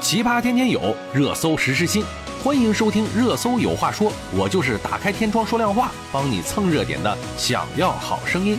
[0.00, 2.02] 奇葩天天有，热搜时时新。
[2.42, 7.18] 欢迎收听《热搜有话说》，我就是打开天窗说亮话，帮你蹭热点的。
[7.36, 8.58] 想要好声音，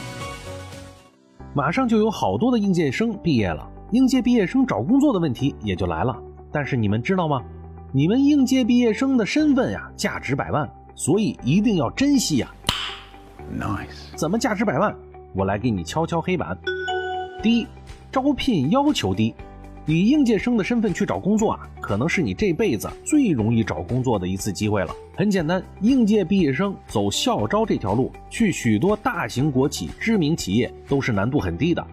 [1.55, 6.15] 马上就有好多的应届生毕业了，应届毕业生找工作的问题也就来了。
[6.51, 7.41] 但是你们知道吗？
[7.91, 12.51] 你们应届毕业生的身份呀，价值百万，所以一定要珍惜呀。
[13.59, 14.95] Nice，怎么价值百万？
[15.33, 16.55] 我来给你敲敲黑板。
[17.41, 17.67] 第一，
[18.11, 19.33] 招聘要求低。
[19.91, 24.95] 以应届生的身份去找工作啊，可能是你这辈子最容易找工作的一次机会了。
[25.17, 31.85] 很简单，应届毕业生走校招这条路，去许多大型国企、知名企业都是难度很低的，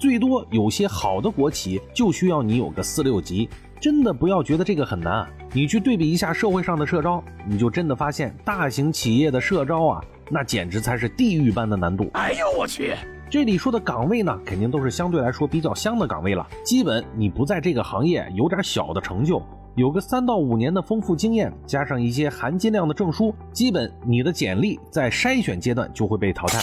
[0.00, 3.48] 最多有些好的国企就需要你有个四六级。
[3.80, 12.10] 真的不要觉得这个很难啊，你去对比一下社会上的社招，你就真的发现大型企业的社招啊，那简直才是地狱般的难度。
[12.14, 12.94] 哎呦我去！
[13.30, 16.46] 这里说的岗位呢，肯定都是相对来说比较香的岗位了。
[16.64, 19.42] 基本你不在这个行业有点小的成就，
[19.74, 26.60] 有个三到五年的丰富经验，加上一些含金量的证书，基本你的简历在筛选阶段就会被淘汰。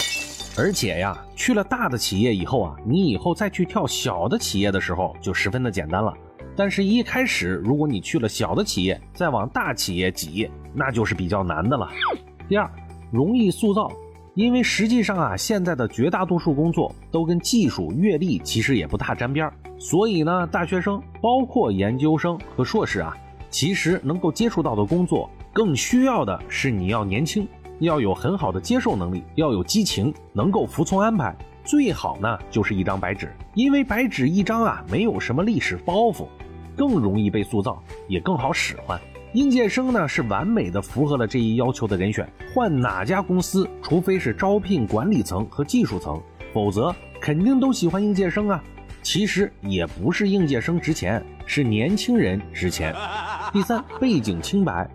[0.56, 6.12] 而且呀，去了大的企业以后啊，你以后再去跳小的企业的时候就十分的简单了。
[6.54, 11.88] 但是，一开始如果你去了小的企业，再往大企业挤，那就是比较难的了。
[12.48, 12.70] 第二，
[13.10, 13.90] 容易塑造。
[14.34, 23.14] 因为实际上啊，现在的绝大多数工作都跟技术、阅历其实也不大沾边儿，所以呢，大学生包括研究生和硕士啊，
[23.50, 27.46] 其实能够接触到的工作，更需要的是你要年轻，
[27.80, 36.26] 要有很好的接受能力，要有激情，能够服从安排，最好呢就是一张白纸，因为白纸一张啊，没有什么历史包袱，
[36.74, 38.98] 更容易被塑造，也更好使唤。
[39.34, 46.20] 应届生呢是完美的符合了这一要求的人选，换哪家公司，除非是招聘管理层和技术层，
[46.52, 48.62] 否则肯定都喜欢应届生啊。
[49.00, 52.94] 其实也不是应届生值钱，是年轻人值钱。
[53.54, 54.86] 第三，背景清白，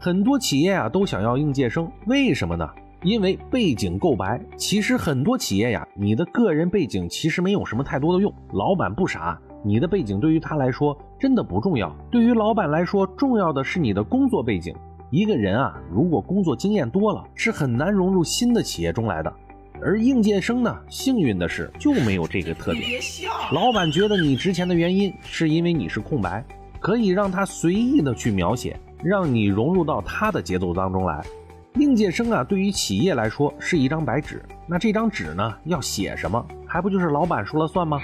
[0.00, 2.68] 很多企业啊都想要应届生，为什么呢？
[3.04, 4.40] 因为背景够白。
[4.56, 9.40] 其实很多企业呀，你的个人背景其实没有什么太多的用，老板不傻。
[9.66, 14.76] 你的背景对于他来说真的不重要，对于老板来说，重要的是你的工作背景。
[15.10, 19.32] 一个人啊，如果工作经验多了，是很难融入新的企业中来的。
[19.80, 23.00] 而应届生呢，幸运的是就没有这个特点。
[23.52, 26.44] 老板觉得你值钱的原因，是因为你是空白，
[26.78, 31.24] 可以让他随意的去描写，让你融入到他的节奏当中来。
[31.76, 37.98] 应届生啊，对于企业来说是一张白纸，那这张纸呢，要写什么，还不就是老板说了算吗？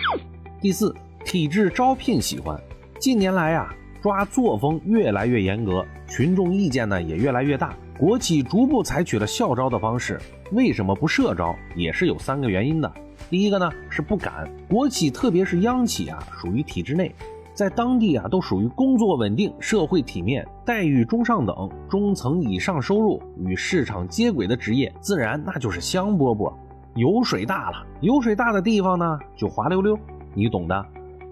[0.58, 0.94] 第四。
[1.24, 2.58] 体制招聘喜欢，
[2.98, 10.18] 近年来呀，抓作风越来越严格，群众意见呢也越来越大，国企逐步采取了校招的方式。
[10.52, 11.54] 为什么不社招？
[11.76, 12.92] 也是有三个原因的。
[13.28, 17.14] 第一个呢是不敢，国企特别是央企啊，属于体制内，
[17.54, 26.52] 在当地啊都属于工作稳定、社会体面、待遇中上等、中层以上收入与市场接轨的职业，自然那就是香饽饽，
[26.96, 29.96] 油水大了，油水大的地方呢就滑溜溜，
[30.34, 30.86] 你懂的。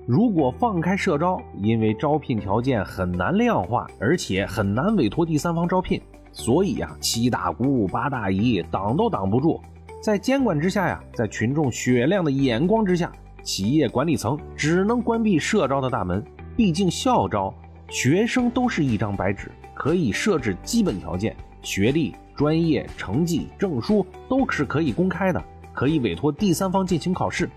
[0.08, 6.00] 如果放开社招，因为招聘条件很难量化，而且很难委托第三方招聘，
[6.32, 9.60] 所以呀，七大姑八大姨挡都挡不住。
[10.00, 16.24] 在监管之下呀，在群众雪亮的眼光之下，企业管理层只能关闭社招的大门。
[16.56, 17.52] 毕竟校招，
[17.90, 27.50] 学生都是一张白纸，可以设置基本条件，学历、专业、成绩、证书都是可以公开的，可以委托第三方进行考试。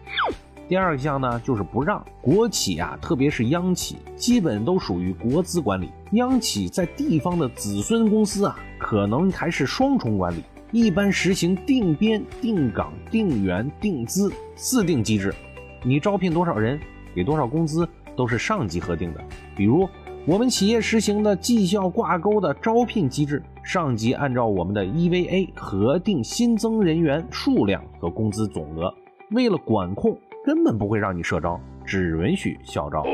[0.71, 5.91] 第二项呢，就是不让国企啊，特别是央企，基本都属于国资管理。
[6.13, 15.35] 央企在地方的子孙公司啊，可能还是双重管理，一般实行定编、定岗、定员、定资四定机制。
[15.83, 16.79] 你招聘多少人，
[17.13, 19.19] 给多少工资，都是上级核定的。
[19.57, 19.85] 比如
[20.25, 28.89] 我们企业实行的绩效挂钩的招聘机制，上级按照我们的 EVA 核定新增人员数量和工资总额。
[29.31, 30.17] 为了管控。
[30.43, 33.05] 根本不会让你社招，只允许校招。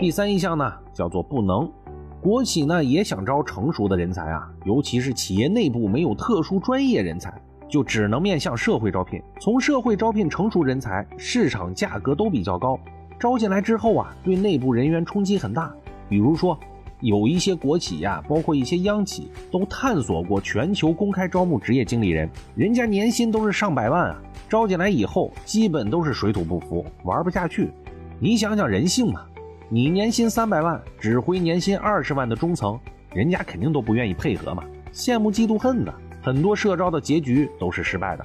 [0.00, 1.70] 第三一项呢，叫做不能。
[2.20, 7.32] 国企呢也想招成熟的人才啊，尤其是企业内部没有特殊专业人才，
[7.70, 9.22] 就只能面向社会招聘。
[9.40, 12.78] 从社会招聘成熟人才，市场价格都比较高，
[13.18, 15.72] 招进来之后啊，对内部人员冲击很大。
[16.10, 16.58] 比如说，
[17.00, 24.22] 有一些国企呀，包括一些央企，都探索过全球公开招募职业经理人，人家年薪都是上百万啊。
[24.54, 27.72] 招进来以后，基本都是水土不服，玩不下去。
[28.20, 29.22] 你想想人性嘛，
[29.68, 32.78] 你年薪三百万，指挥年薪二十万的中层，
[33.12, 34.62] 人家肯定都不愿意配合嘛，
[34.92, 35.92] 羡慕嫉妒恨的。
[36.22, 38.24] 很多社招的结局都是失败的。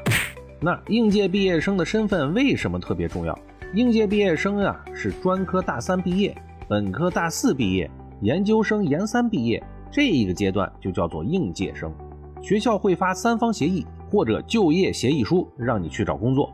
[0.61, 3.35] 那应届毕业生的身份为什么特别重要？
[3.73, 6.37] 应届毕业生啊，是专科大三毕业，
[6.67, 7.89] 本科大四毕业，
[8.21, 11.91] 研究生研三毕业，这一个阶段就叫做应届生。
[12.39, 16.51] 学校会发三方协议或者就业协议书，让你去找工作。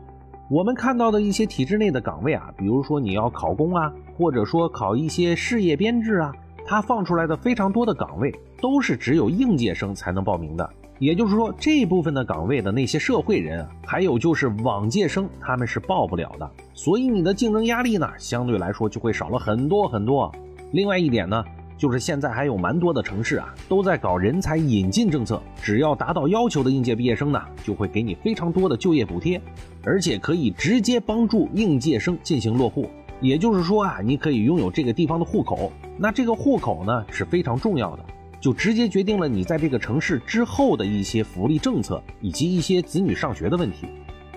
[0.48, 6.32] 我们看到的一些体制内的岗位啊，比如说你要考公啊，或者说考一些事业编制啊，
[6.64, 10.70] 它放出来的非常多的岗位都是只有应届生才能报名的。
[10.98, 16.50] 也就是说，这部分的岗位的那些社会人，还有就是往届生，他们是报不了的。
[16.72, 20.32] 所以你的竞争压力呢，相对来说就会少了很多很多。
[20.72, 21.44] 另外一点呢，
[21.78, 29.40] 就是现在还有蛮多的城市啊，都在搞人才引进政策，只要达到要求的应届毕业生呢，就会给你非常多的就业补贴，
[29.84, 32.88] 而且可以直接帮助应届生进行落户。
[33.20, 38.04] 也就是说啊，你可以拥有这个地方的户口，那这个户口呢是非常重要的，
[38.40, 43.86] 就直接决定了你在这个城市之后的一些福利政策以及一些子女上学的问题。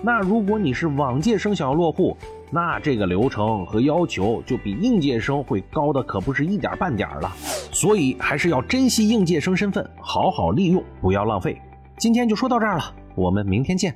[0.02, 2.16] 那如果你是往届生想要落户，
[2.50, 7.30] 那这个流程和要求就比应届生会高的可不是一点半点了。
[7.70, 11.60] 所以还是要珍惜应届生身份，好好利用，不要浪费。
[11.98, 13.94] 今天就说到这儿了，我们明天见。